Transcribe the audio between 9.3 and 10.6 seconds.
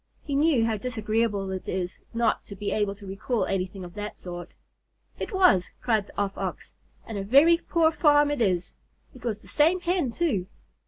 the same Hen too.